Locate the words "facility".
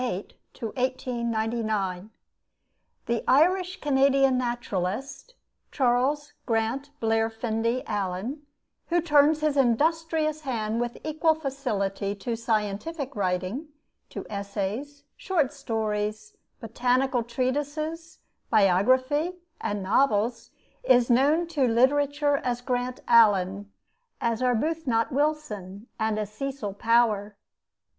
11.35-12.15